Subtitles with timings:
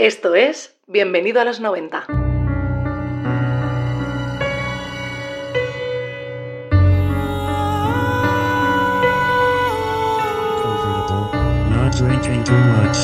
[0.00, 2.06] Esto es Bienvenido a los 90.
[10.86, 11.28] comfortable,
[11.68, 12.96] not drinking too much,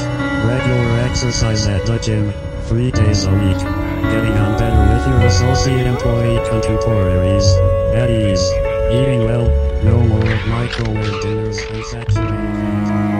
[0.47, 3.59] regular exercise at the gym, three days a week,
[4.09, 7.47] getting on better with your associate employee contemporaries,
[7.95, 8.51] at ease,
[8.91, 9.51] eating well,
[9.85, 13.16] no more microwave dinners and saturated.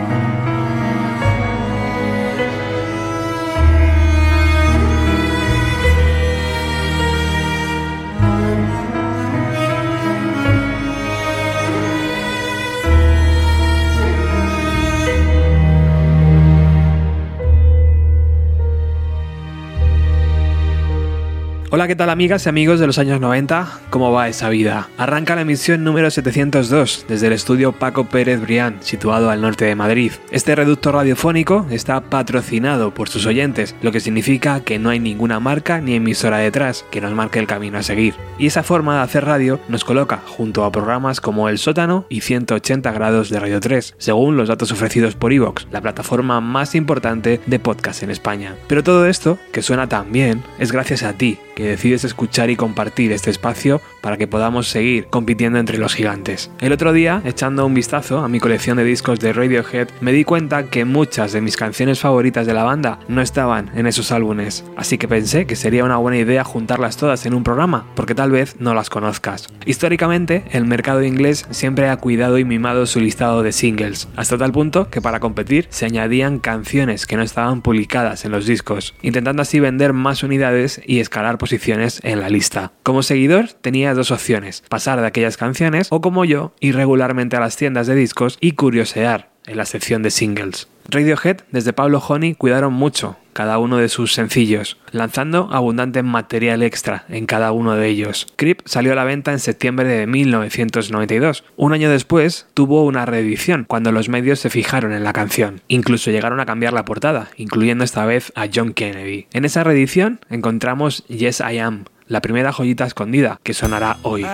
[21.77, 23.81] Hola, ¿qué tal amigas y amigos de los años 90?
[23.91, 24.89] ¿Cómo va esa vida?
[24.97, 29.75] Arranca la emisión número 702 desde el estudio Paco Pérez Brián, situado al norte de
[29.75, 30.13] Madrid.
[30.31, 35.39] Este reducto radiofónico está patrocinado por sus oyentes, lo que significa que no hay ninguna
[35.39, 38.15] marca ni emisora detrás que nos marque el camino a seguir.
[38.39, 42.23] Y esa forma de hacer radio nos coloca junto a programas como El Sótano y
[42.23, 47.39] 180 grados de Radio 3, según los datos ofrecidos por Evox, la plataforma más importante
[47.45, 48.55] de podcast en España.
[48.67, 52.57] Pero todo esto, que suena tan bien, es gracias a ti, que decides escuchar y
[52.57, 56.53] compartir este espacio para que podamos seguir compitiendo entre los gigantes.
[56.61, 60.23] El otro día, echando un vistazo a mi colección de discos de Radiohead, me di
[60.23, 64.65] cuenta que muchas de mis canciones favoritas de la banda no estaban en esos álbumes,
[64.77, 68.31] así que pensé que sería una buena idea juntarlas todas en un programa, porque tal
[68.31, 69.49] vez no las conozcas.
[69.65, 74.53] Históricamente, el mercado inglés siempre ha cuidado y mimado su listado de singles, hasta tal
[74.53, 79.43] punto que para competir se añadían canciones que no estaban publicadas en los discos, intentando
[79.43, 82.71] así vender más unidades y escalar posiciones en la lista.
[82.85, 87.41] Como seguidor tenía dos opciones, pasar de aquellas canciones o como yo, ir regularmente a
[87.41, 90.69] las tiendas de discos y curiosear en la sección de singles.
[90.89, 97.05] Radiohead desde Pablo Honey cuidaron mucho cada uno de sus sencillos, lanzando abundante material extra
[97.09, 98.27] en cada uno de ellos.
[98.37, 101.45] Creep salió a la venta en septiembre de 1992.
[101.57, 105.61] Un año después tuvo una reedición cuando los medios se fijaron en la canción.
[105.69, 109.27] Incluso llegaron a cambiar la portada, incluyendo esta vez a John Kennedy.
[109.33, 114.25] En esa reedición encontramos Yes I Am, la primera joyita escondida que sonará hoy.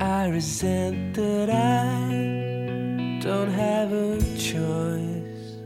[0.00, 5.56] I resent that I don't have a choice.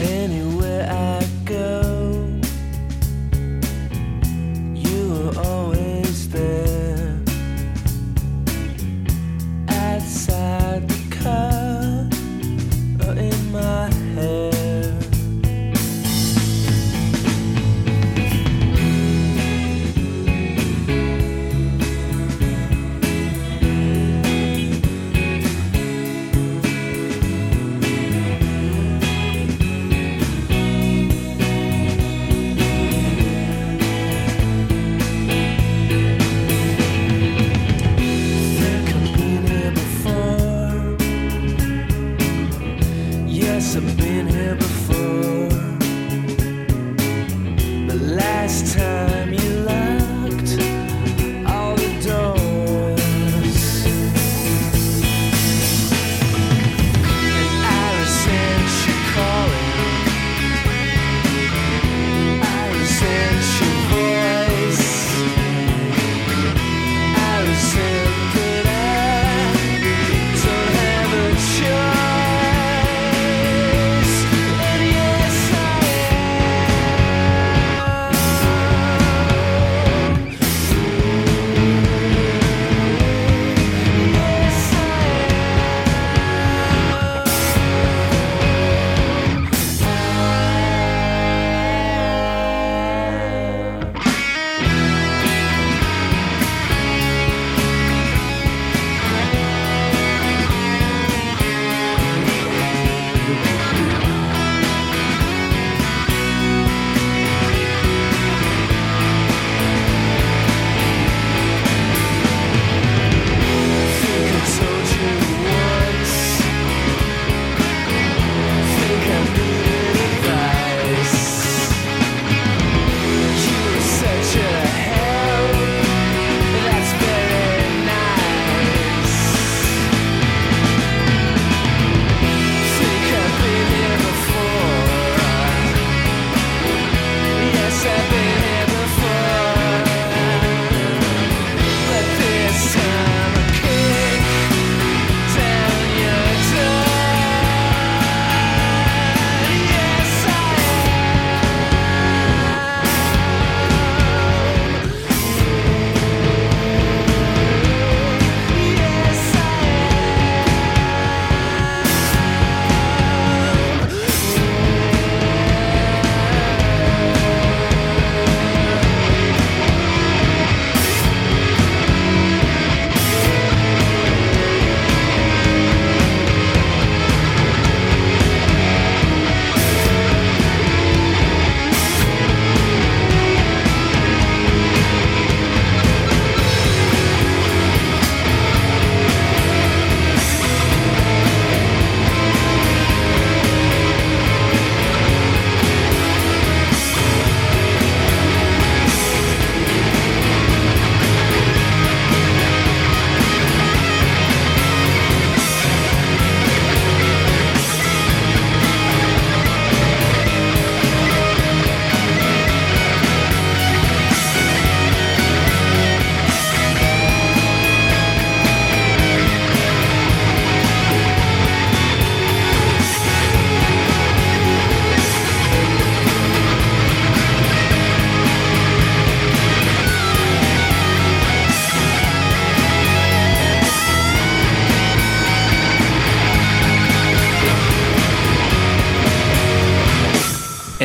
[0.00, 1.80] Anywhere I go,
[4.74, 6.73] you are always there.
[10.04, 10.63] Outside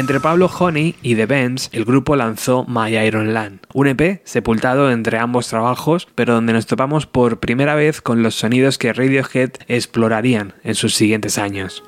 [0.09, 4.89] Entre Pablo Honey y The Bends, el grupo lanzó My Iron Land, un EP sepultado
[4.89, 9.51] entre ambos trabajos, pero donde nos topamos por primera vez con los sonidos que Radiohead
[9.67, 11.83] explorarían en sus siguientes años.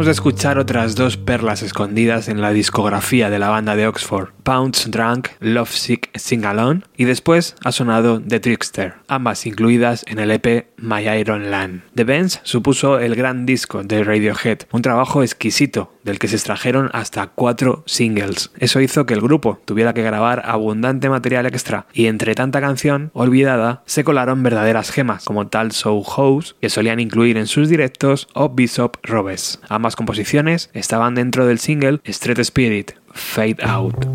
[0.00, 4.30] Acabamos de escuchar otras dos perlas escondidas en la discografía de la banda de Oxford,
[4.44, 10.18] Pounds Drunk, Love Sick Sing Alone, y después ha sonado The Trickster, ambas incluidas en
[10.18, 11.82] el EP My Iron Land.
[11.94, 16.90] The Benz supuso el gran disco de Radiohead, un trabajo exquisito del que se extrajeron
[16.92, 18.50] hasta cuatro singles.
[18.58, 23.10] Eso hizo que el grupo tuviera que grabar abundante material extra y entre tanta canción
[23.14, 28.28] olvidada se colaron verdaderas gemas como tal Soul House que solían incluir en sus directos
[28.34, 29.60] o Bishop Robes.
[29.68, 34.06] Ambas composiciones estaban dentro del single Street Spirit, Fade Out.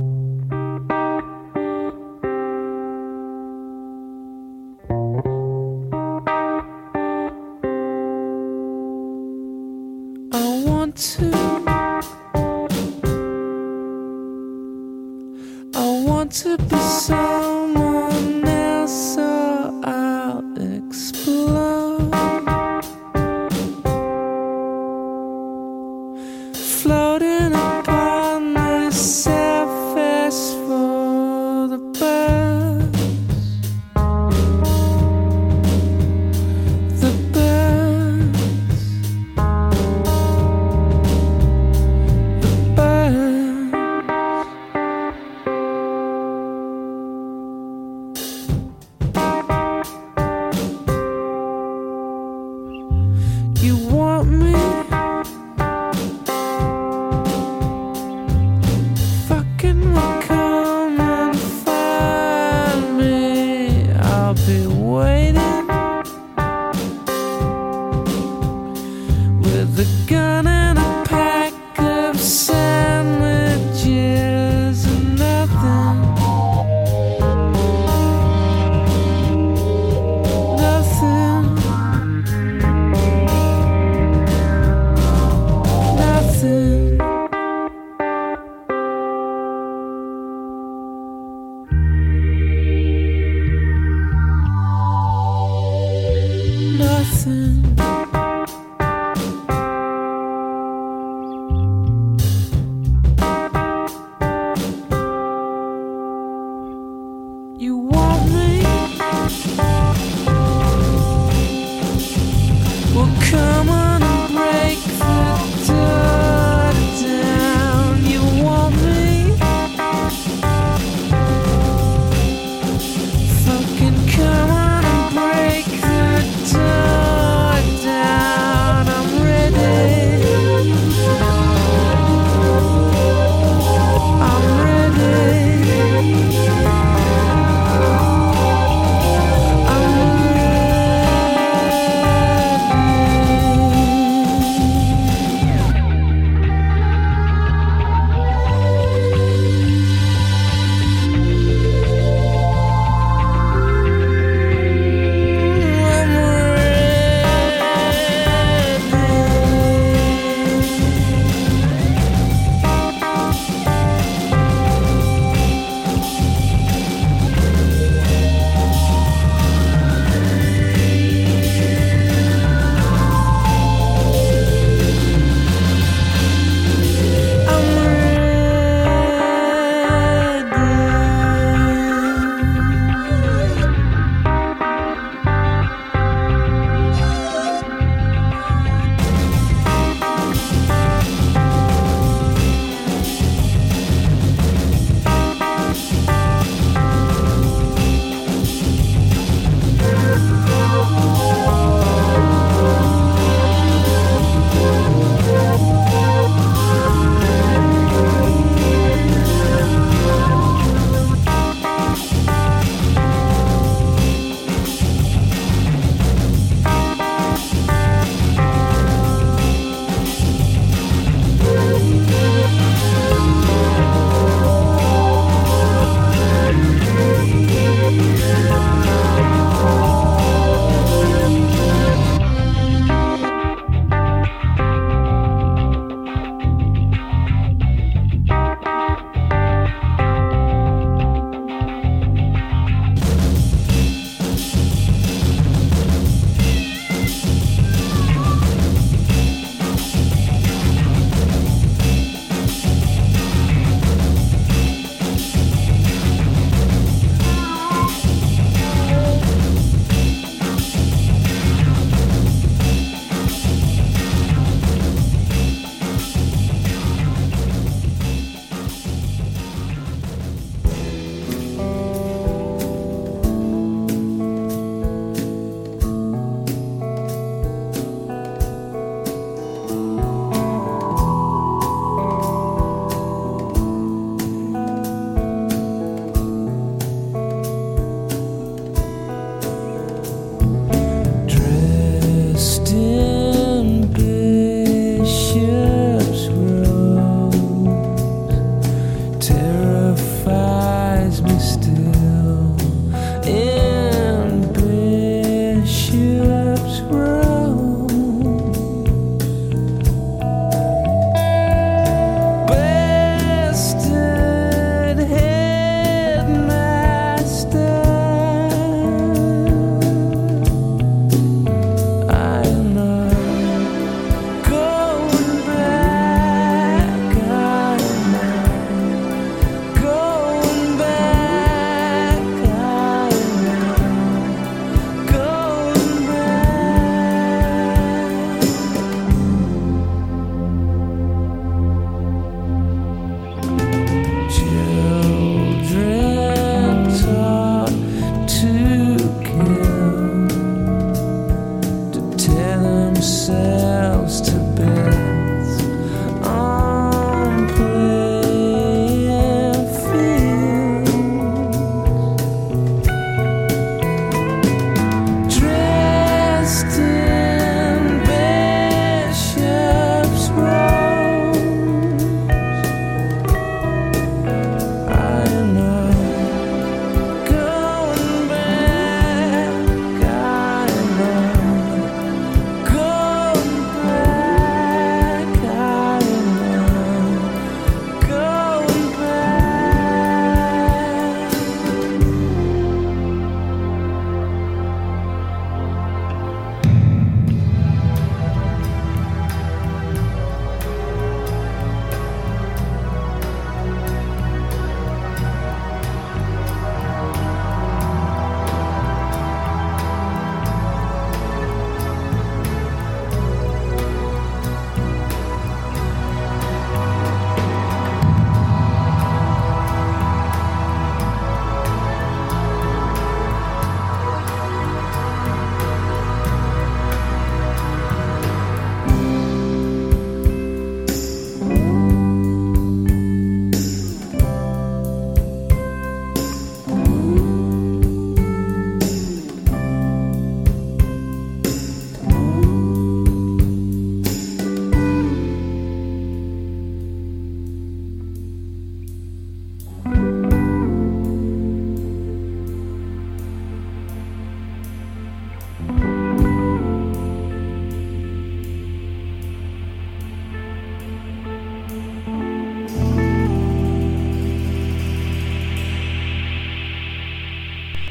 [16.25, 17.84] Want to be someone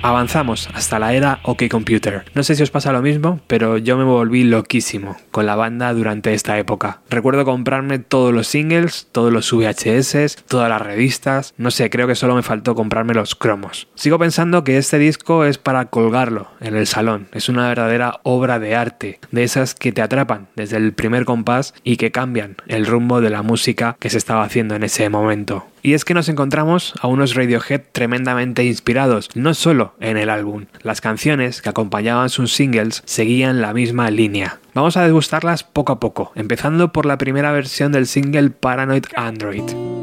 [0.05, 2.27] Avanzamos hasta la era OK Computer.
[2.35, 5.95] No sé si os pasa lo mismo, pero yo me volví loquísimo con la banda
[5.95, 7.01] durante esta época.
[7.09, 12.17] Recuerdo comprarme todos los singles, todos los VHS, todas las revistas, no sé, creo que
[12.17, 13.89] solo me faltó comprarme los cromos.
[13.95, 18.59] Sigo pensando que este disco es para colgarlo en el salón, es una verdadera obra
[18.59, 22.85] de arte, de esas que te atrapan desde el primer compás y que cambian el
[22.85, 25.65] rumbo de la música que se estaba haciendo en ese momento.
[25.85, 30.65] Y es que nos encontramos a unos Radiohead tremendamente inspirados, no solo en el álbum.
[30.81, 34.61] Las canciones que acompañaban sus singles seguían la misma línea.
[34.73, 39.94] Vamos a degustarlas poco a poco, empezando por la primera versión del single Paranoid Android.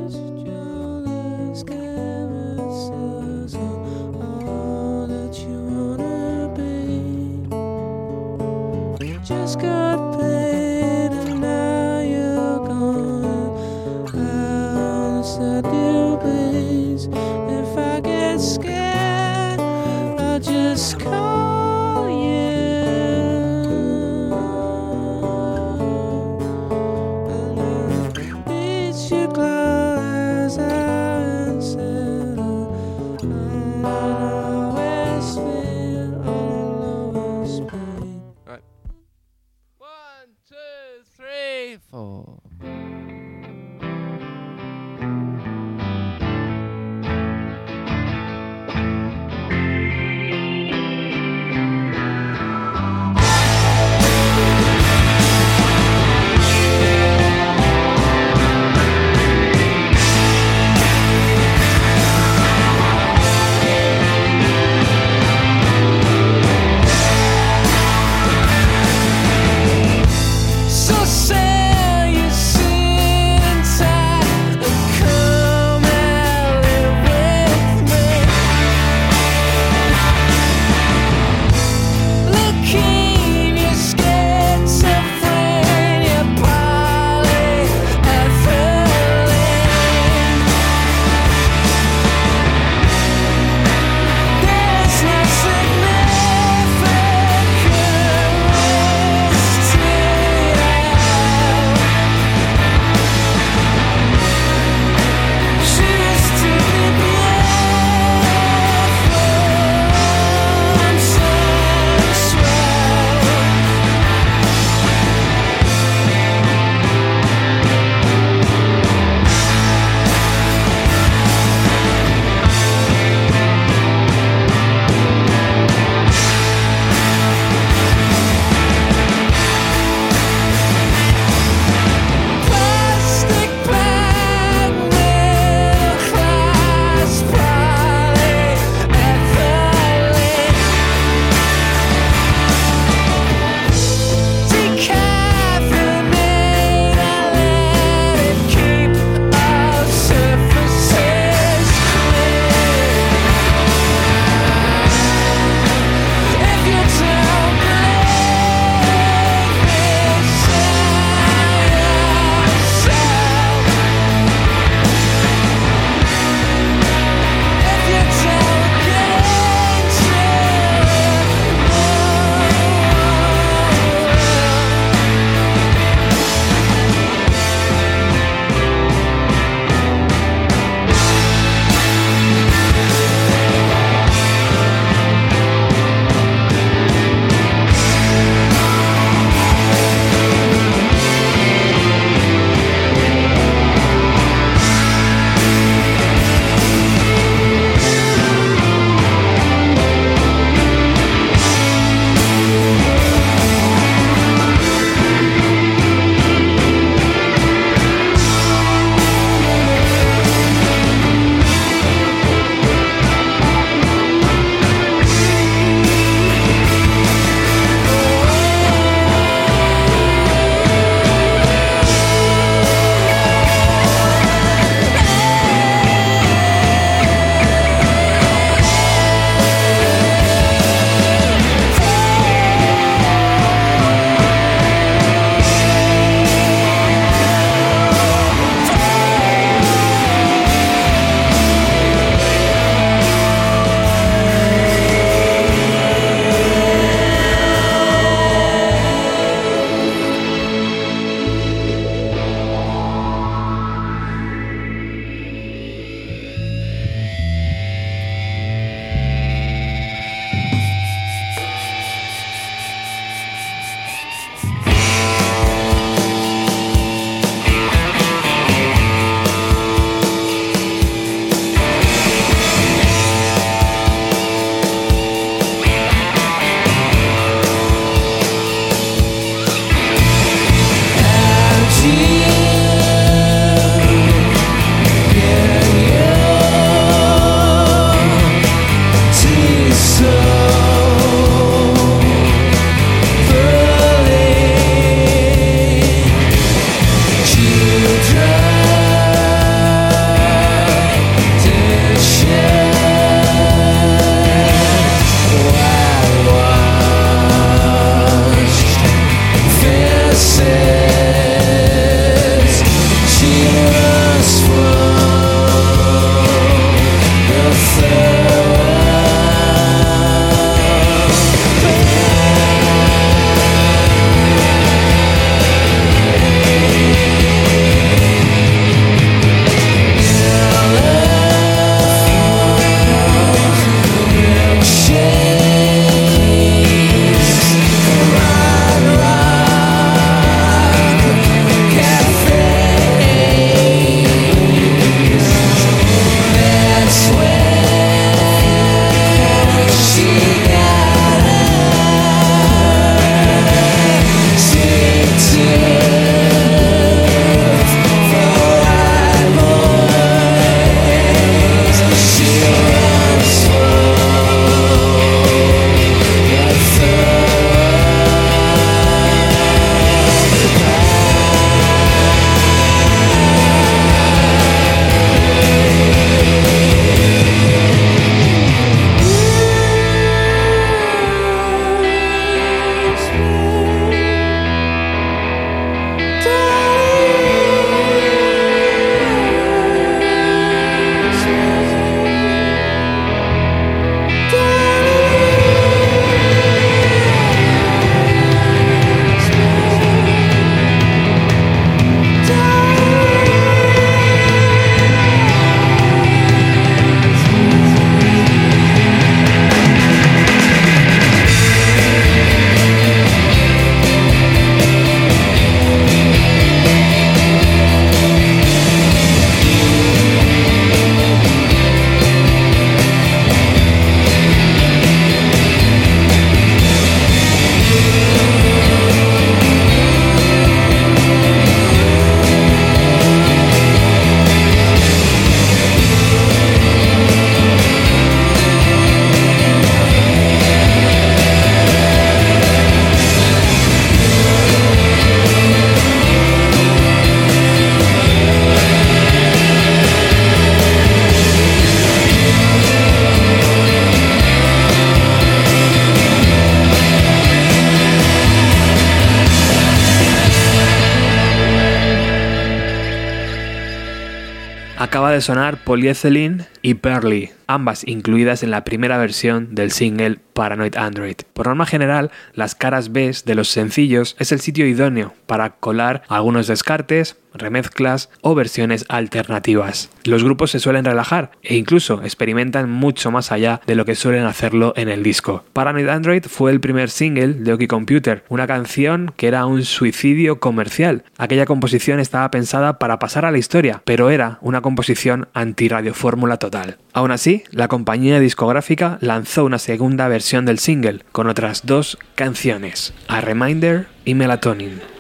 [465.72, 471.16] Polyethylene y Pearly, ambas incluidas en la primera versión del single Paranoid Android.
[471.32, 476.04] Por norma general, las caras B de los sencillos es el sitio idóneo para colar
[476.10, 479.90] algunos descartes, remezclas o versiones alternativas.
[480.06, 484.26] Los grupos se suelen relajar e incluso experimentan mucho más allá de lo que suelen
[484.26, 485.44] hacerlo en el disco.
[485.54, 490.40] Paranoid Android fue el primer single de Oki Computer, una canción que era un suicidio
[490.40, 491.04] comercial.
[491.18, 496.78] Aquella composición estaba pensada para pasar a la historia, pero era una composición anti-radiofórmula total.
[496.94, 502.94] Aún así, la compañía discográfica lanzó una segunda versión del single con otras dos canciones,
[503.08, 504.91] A Reminder y Melatonin.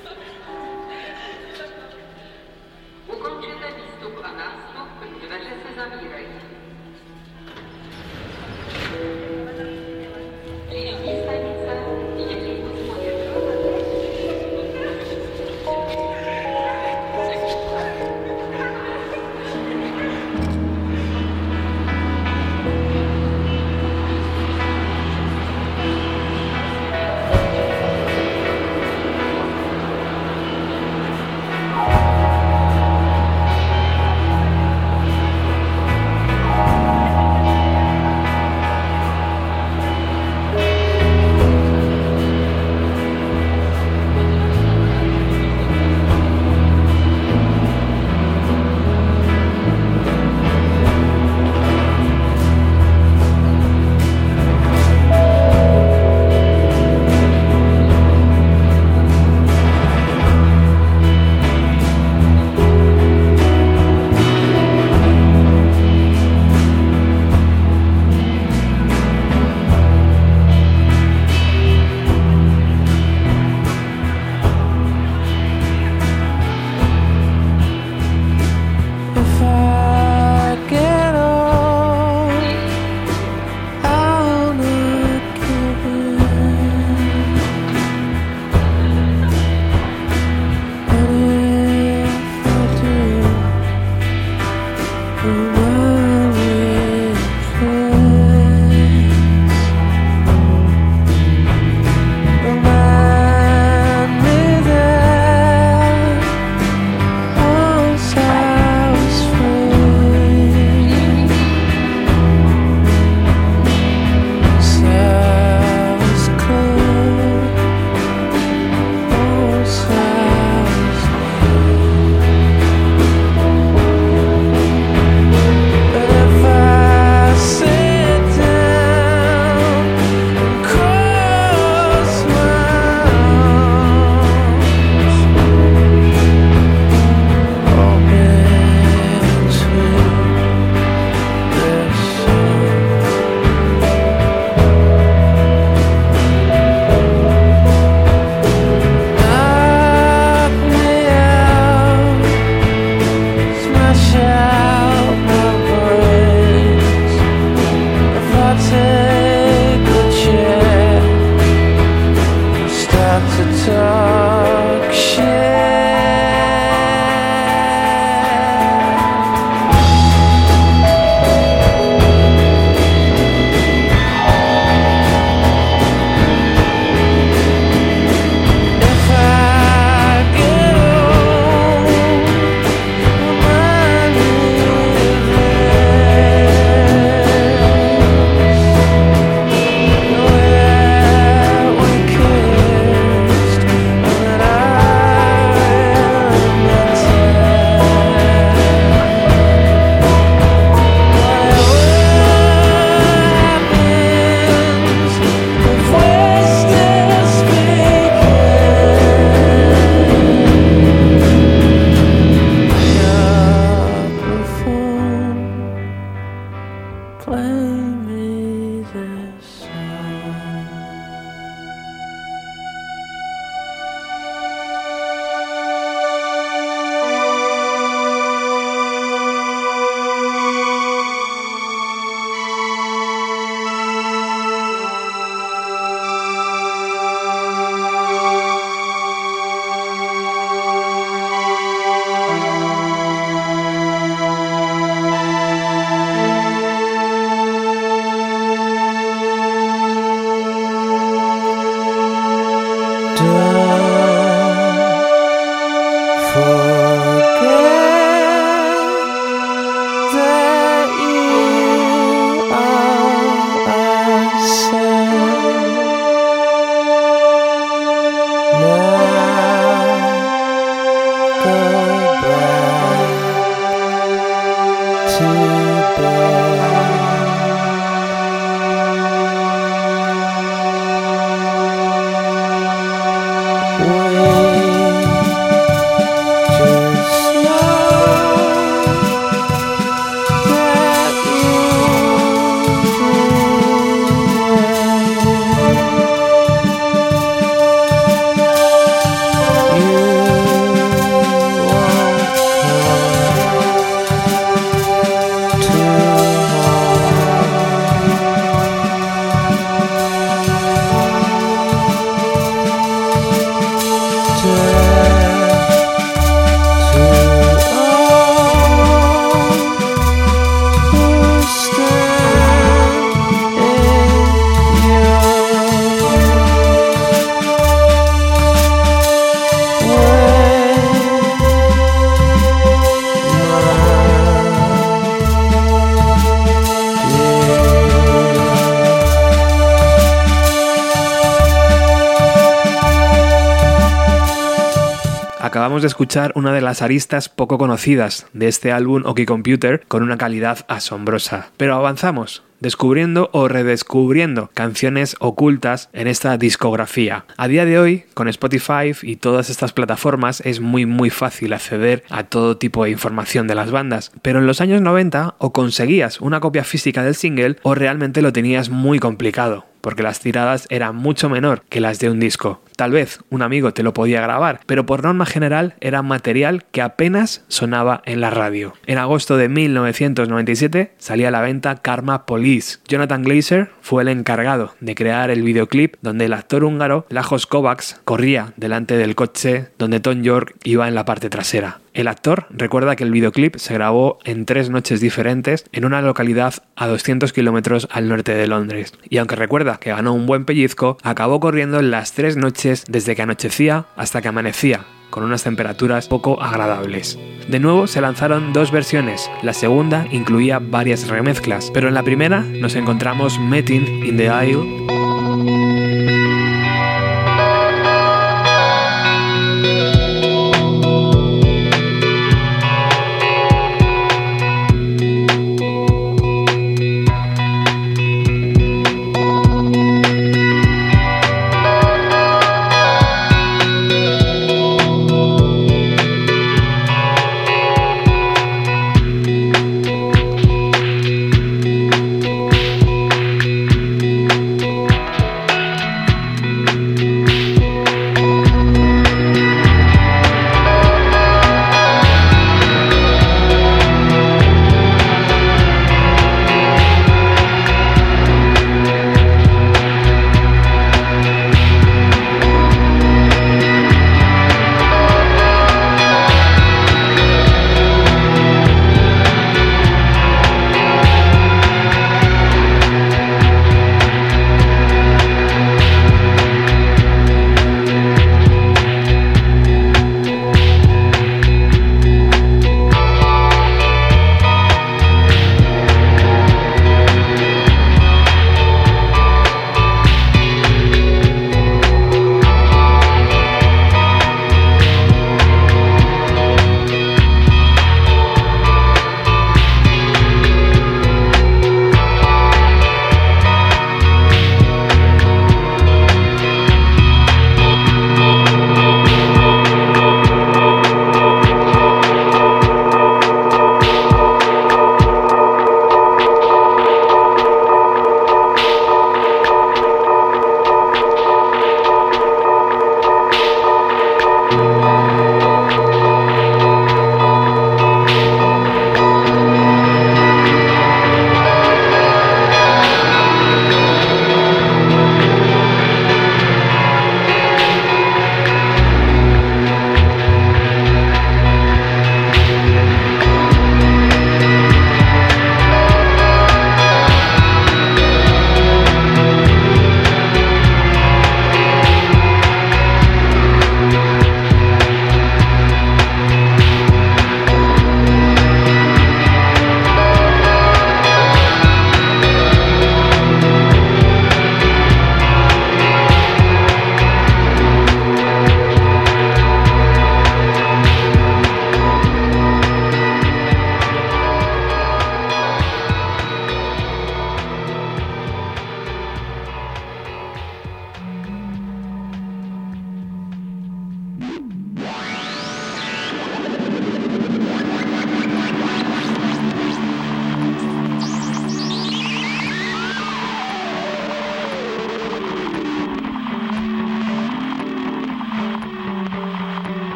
[345.82, 350.17] De escuchar una de las aristas poco conocidas de este álbum OK Computer con una
[350.17, 351.50] calidad asombrosa.
[351.58, 357.25] Pero avanzamos, descubriendo o redescubriendo canciones ocultas en esta discografía.
[357.36, 362.04] A día de hoy, con Spotify y todas estas plataformas, es muy muy fácil acceder
[362.10, 366.21] a todo tipo de información de las bandas, pero en los años 90 o conseguías
[366.21, 370.96] una copia física del single o realmente lo tenías muy complicado porque las tiradas eran
[370.96, 372.62] mucho menor que las de un disco.
[372.76, 376.82] Tal vez un amigo te lo podía grabar, pero por norma general era material que
[376.82, 378.74] apenas sonaba en la radio.
[378.86, 382.80] En agosto de 1997 salía a la venta Karma Police.
[382.88, 388.00] Jonathan Glazer fue el encargado de crear el videoclip donde el actor húngaro Lajos Kovacs
[388.06, 391.80] corría delante del coche donde Tom York iba en la parte trasera.
[391.94, 396.54] El actor recuerda que el videoclip se grabó en tres noches diferentes en una localidad
[396.78, 398.94] a 200 kilómetros al norte de Londres.
[399.10, 403.15] Y aunque recuerda que ganó un buen pellizco, acabó corriendo en las tres noches desde
[403.15, 407.19] que anochecía hasta que amanecía, con unas temperaturas poco agradables.
[407.48, 412.42] De nuevo se lanzaron dos versiones, la segunda incluía varias remezclas, pero en la primera
[412.42, 415.11] nos encontramos Meeting in the Isle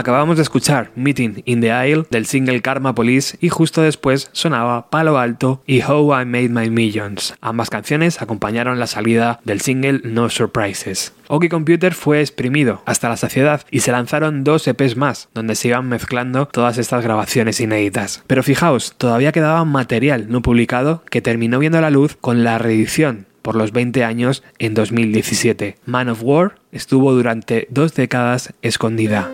[0.00, 4.88] Acabamos de escuchar Meeting in the Isle del single Karma Police y justo después sonaba
[4.88, 7.34] Palo Alto y How I Made My Millions.
[7.42, 11.12] Ambas canciones acompañaron la salida del single No Surprises.
[11.28, 15.68] Oki Computer fue exprimido hasta la saciedad y se lanzaron dos EPs más, donde se
[15.68, 18.24] iban mezclando todas estas grabaciones inéditas.
[18.26, 23.26] Pero fijaos, todavía quedaba material no publicado que terminó viendo la luz con la reedición
[23.42, 25.76] por los 20 años en 2017.
[25.84, 29.30] Man of War estuvo durante dos décadas escondida.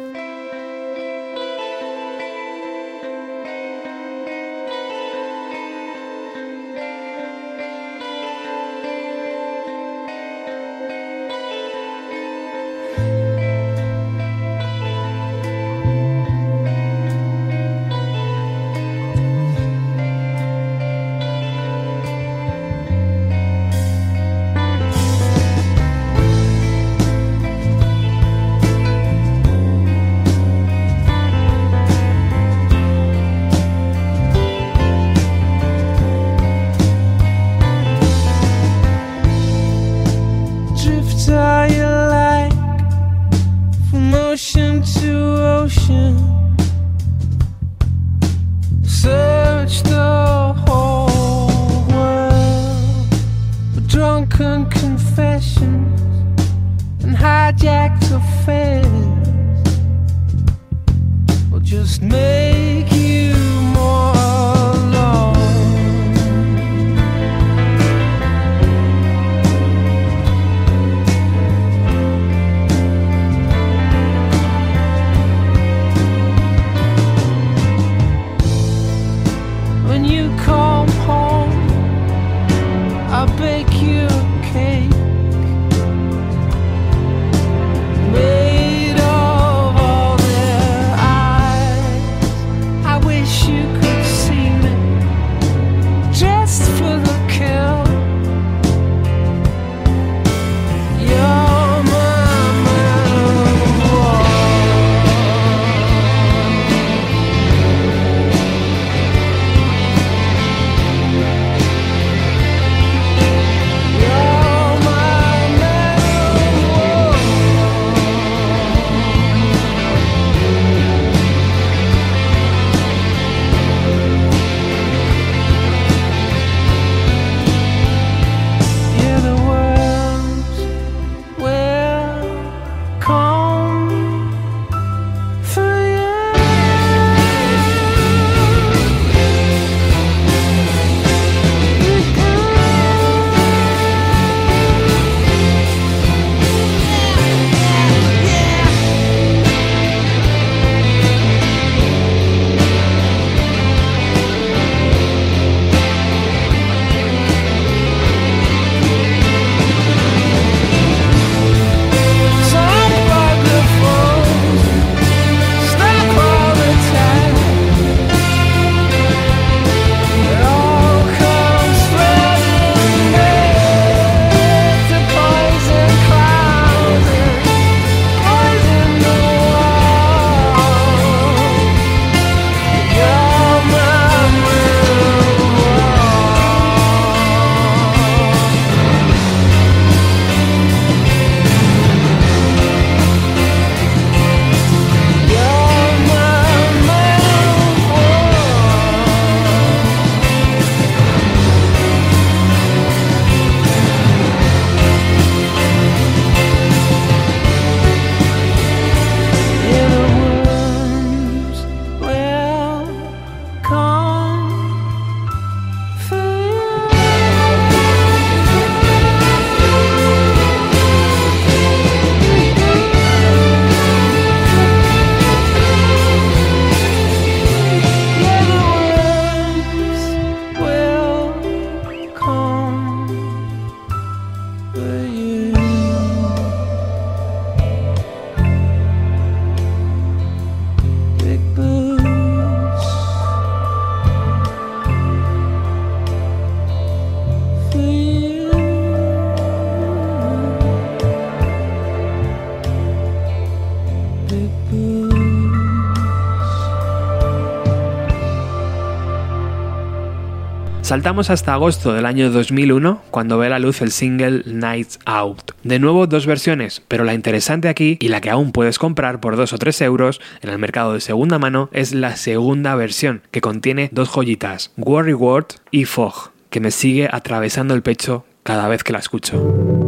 [260.96, 265.52] Saltamos hasta agosto del año 2001, cuando ve la luz el single Nights Out.
[265.62, 269.36] De nuevo dos versiones, pero la interesante aquí, y la que aún puedes comprar por
[269.36, 273.42] 2 o 3 euros en el mercado de segunda mano, es la segunda versión, que
[273.42, 278.82] contiene dos joyitas, Worry Word y Fog, que me sigue atravesando el pecho cada vez
[278.82, 279.85] que la escucho.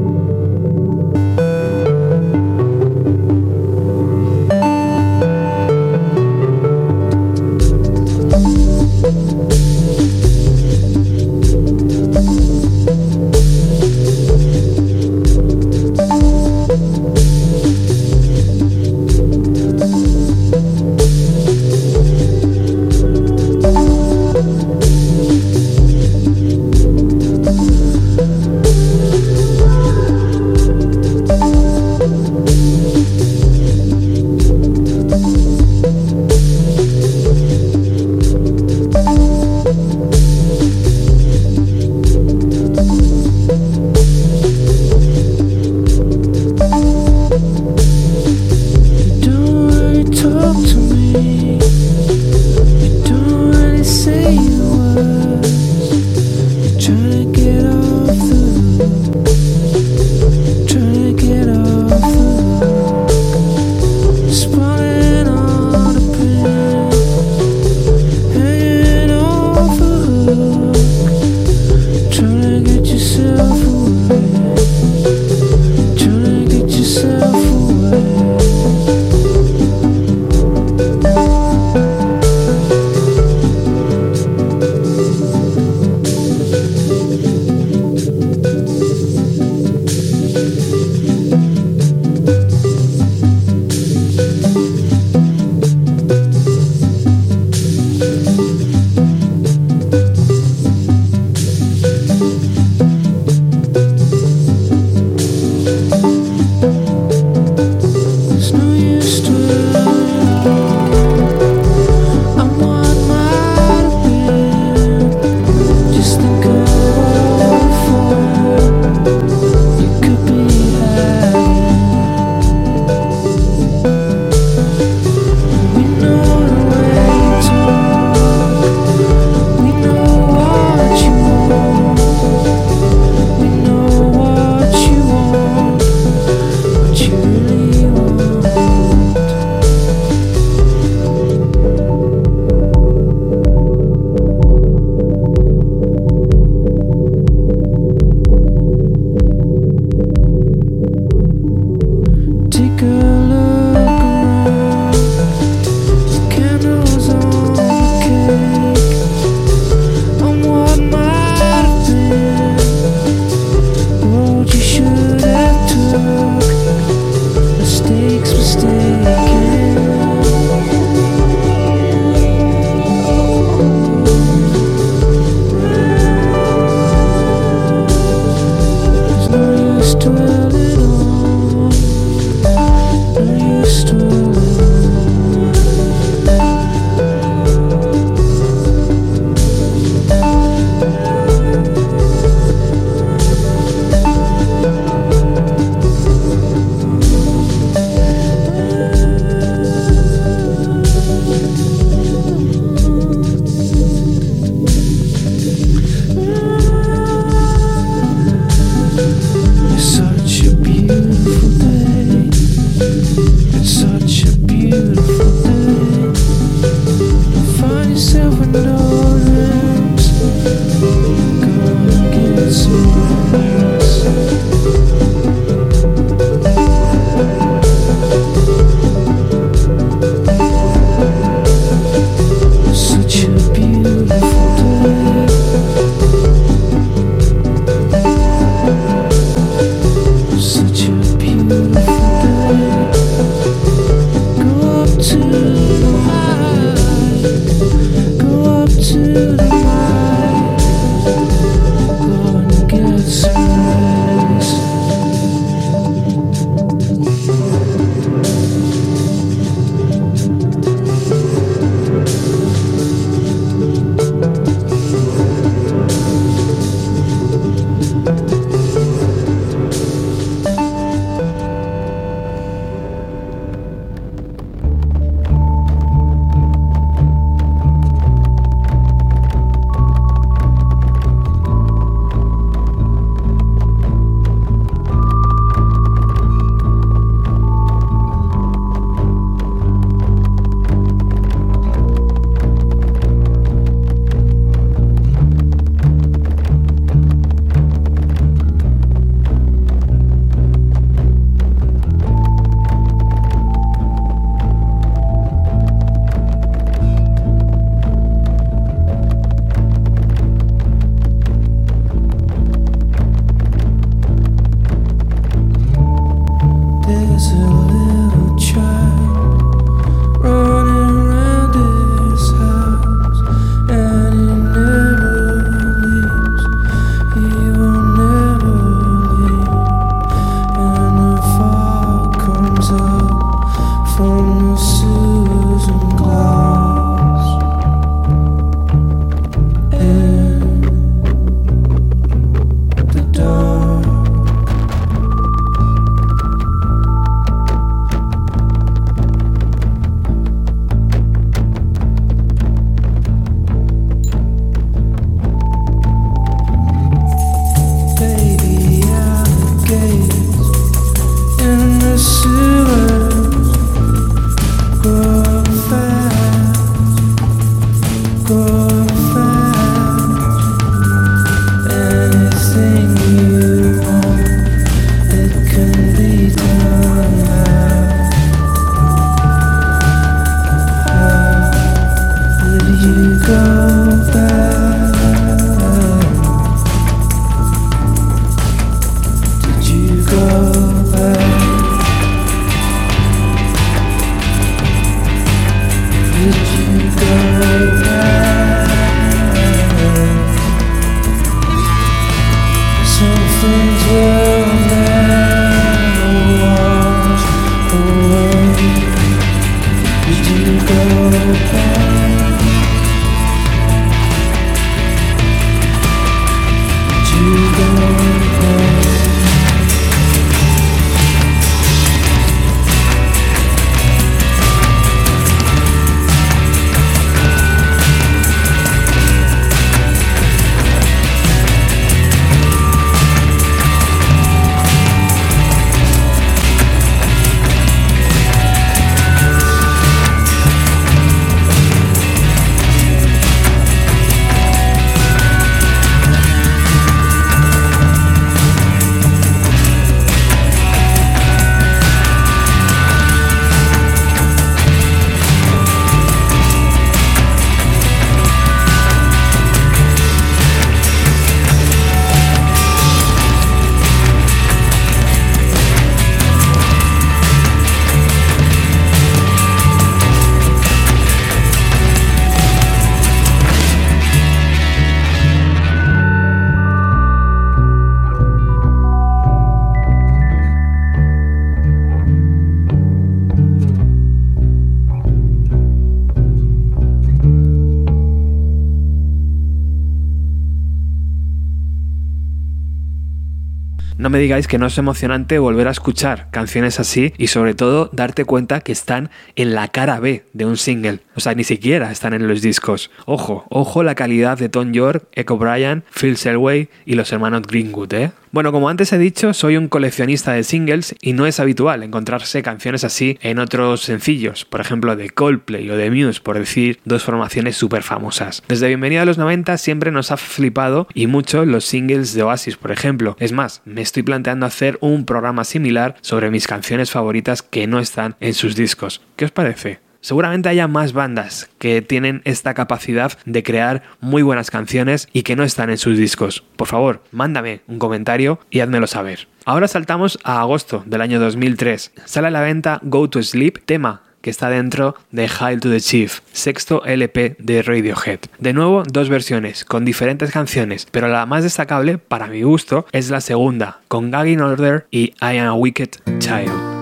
[494.19, 498.25] Me digáis que no es emocionante volver a escuchar canciones así y sobre todo darte
[498.25, 500.99] cuenta que están en la cara B de un single.
[501.14, 502.91] O sea, ni siquiera están en los discos.
[503.07, 507.95] Ojo, ojo la calidad de Tom York, Echo Bryan, Phil Selway y los hermanos Greenwood,
[507.95, 508.11] ¿eh?
[508.31, 512.43] Bueno, como antes he dicho, soy un coleccionista de singles y no es habitual encontrarse
[512.43, 517.05] canciones así en otros sencillos, por ejemplo de Coldplay o de Muse, por decir dos
[517.05, 518.43] formaciones súper famosas.
[518.47, 522.59] Desde Bienvenida a los 90 siempre nos ha flipado y mucho los singles de Oasis,
[522.59, 523.16] por ejemplo.
[523.19, 527.79] Es más, me estoy planteando hacer un programa similar sobre mis canciones favoritas que no
[527.79, 529.03] están en sus discos.
[529.17, 529.81] ¿Qué os parece?
[530.01, 535.37] Seguramente haya más bandas que tienen esta capacidad de crear muy buenas canciones y que
[535.37, 536.43] no están en sus discos.
[536.57, 539.29] Por favor, mándame un comentario y házmelo saber.
[539.45, 541.93] Ahora saltamos a agosto del año 2003.
[542.07, 545.81] Sale a la venta Go to Sleep, tema que está dentro de Hail to the
[545.81, 548.18] Chief, sexto LP de Radiohead.
[548.39, 553.09] De nuevo, dos versiones, con diferentes canciones, pero la más destacable, para mi gusto, es
[553.09, 556.78] la segunda, con Gagging Order y I Am a Wicked Child.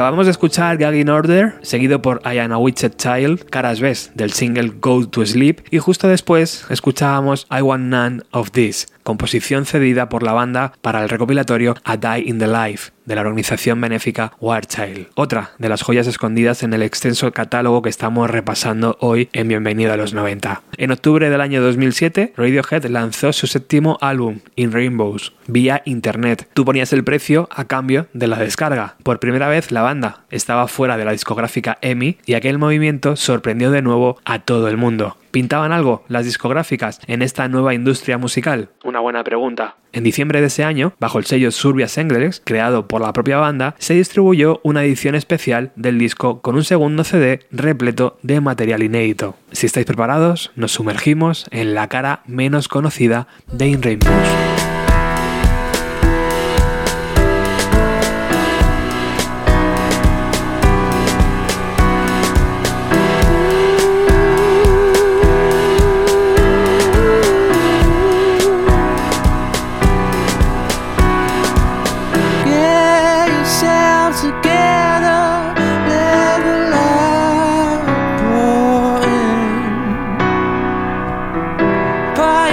[0.00, 4.32] Acabamos de escuchar Gagging Order, seguido por I Am a Witched Child, caras B del
[4.32, 10.08] single Go to Sleep, y justo después escuchábamos I Want None of This, composición cedida
[10.08, 14.32] por la banda para el recopilatorio A Die in the Life de la organización benéfica
[14.40, 19.28] War Child, otra de las joyas escondidas en el extenso catálogo que estamos repasando hoy
[19.32, 20.62] en Bienvenido a los 90.
[20.76, 26.48] En octubre del año 2007, Radiohead lanzó su séptimo álbum, In Rainbows, vía internet.
[26.54, 28.96] Tú ponías el precio a cambio de la descarga.
[29.02, 33.70] Por primera vez la banda estaba fuera de la discográfica EMI y aquel movimiento sorprendió
[33.70, 35.16] de nuevo a todo el mundo.
[35.30, 38.70] ¿Pintaban algo las discográficas en esta nueva industria musical?
[38.84, 39.76] Una buena pregunta.
[39.92, 43.74] En diciembre de ese año, bajo el sello Surbia Senglex, creado por la propia banda,
[43.78, 49.36] se distribuyó una edición especial del disco con un segundo CD repleto de material inédito.
[49.52, 54.49] Si estáis preparados, nos sumergimos en la cara menos conocida de In Rainbows.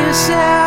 [0.07, 0.66] Yourself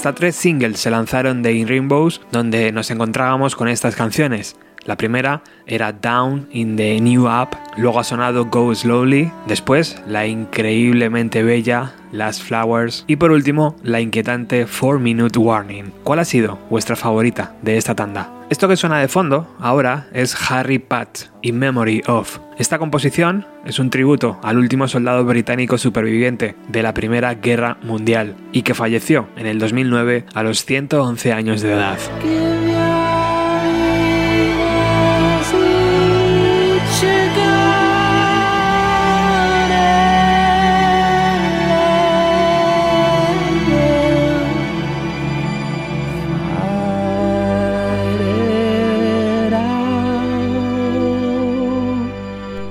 [0.00, 4.56] Hasta tres singles se lanzaron de In Rainbows donde nos encontrábamos con estas canciones.
[4.86, 10.26] La primera era Down in the New App, luego ha sonado Go Slowly, después la
[10.26, 15.92] increíblemente bella Last Flowers y por último la inquietante 4 Minute Warning.
[16.02, 18.39] ¿Cuál ha sido vuestra favorita de esta tanda?
[18.50, 22.40] Esto que suena de fondo ahora es Harry Pat in Memory of.
[22.58, 28.34] Esta composición es un tributo al último soldado británico superviviente de la Primera Guerra Mundial
[28.50, 31.98] y que falleció en el 2009 a los 111 años de edad.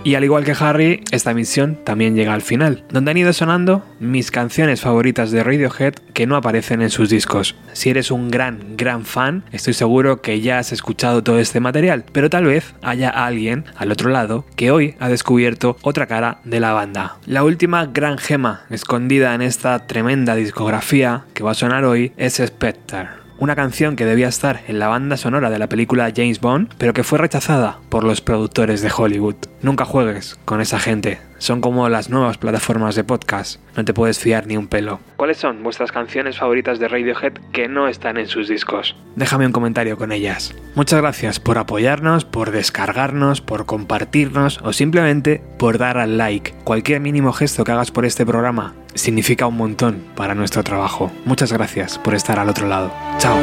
[0.10, 3.86] Y al igual que Harry, esta misión también llega al final, donde han ido sonando
[4.00, 7.56] mis canciones favoritas de Radiohead que no aparecen en sus discos.
[7.74, 12.06] Si eres un gran, gran fan, estoy seguro que ya has escuchado todo este material,
[12.12, 16.60] pero tal vez haya alguien al otro lado que hoy ha descubierto otra cara de
[16.60, 17.18] la banda.
[17.28, 22.42] La última gran gema escondida en esta tremenda discografía que va a sonar hoy es
[22.44, 26.74] Spectre una canción que debía estar en la banda sonora de la película James Bond,
[26.78, 29.36] pero que fue rechazada por los productores de Hollywood.
[29.62, 31.29] Nunca juegues con esa gente.
[31.40, 33.60] Son como las nuevas plataformas de podcast.
[33.76, 35.00] No te puedes fiar ni un pelo.
[35.16, 38.96] ¿Cuáles son vuestras canciones favoritas de Radiohead que no están en sus discos?
[39.16, 40.54] Déjame un comentario con ellas.
[40.76, 46.54] Muchas gracias por apoyarnos, por descargarnos, por compartirnos o simplemente por dar al like.
[46.64, 51.12] Cualquier mínimo gesto que hagas por este programa significa un montón para nuestro trabajo.
[51.26, 52.92] Muchas gracias por estar al otro lado.
[53.18, 53.38] Chao.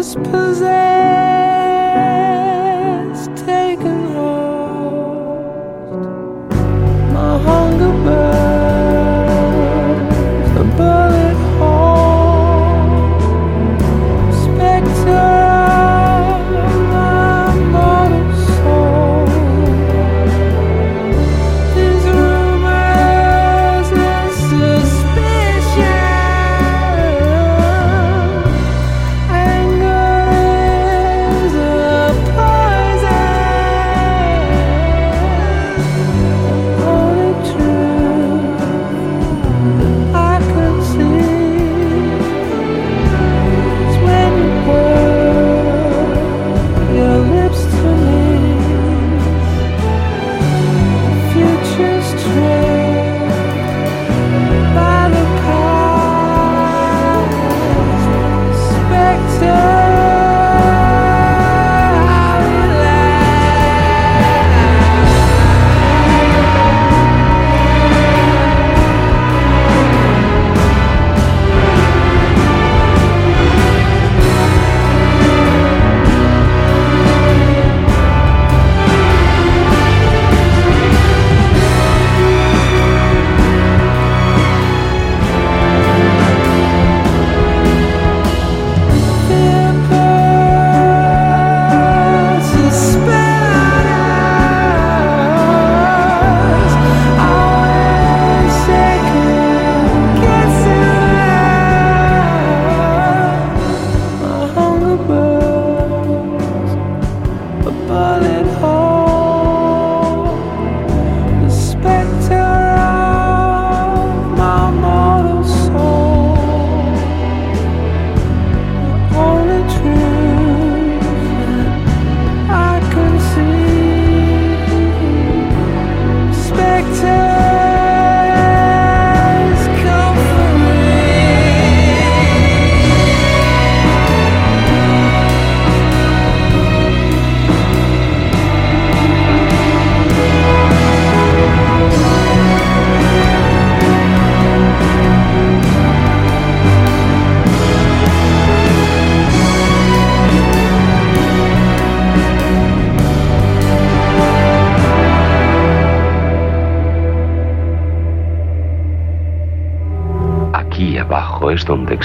[0.00, 1.39] was possessed.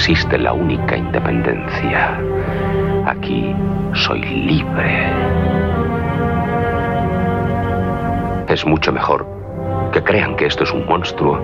[0.07, 2.21] Existe la única independencia.
[3.07, 3.55] Aquí
[3.95, 5.11] soy libre.
[8.47, 9.25] Es mucho mejor
[9.91, 11.41] que crean que esto es un monstruo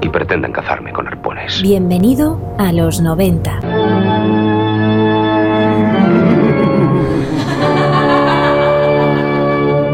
[0.00, 1.60] y pretendan cazarme con arpones.
[1.60, 3.58] Bienvenido a los 90.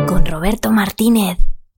[0.06, 1.47] Con Roberto Martínez.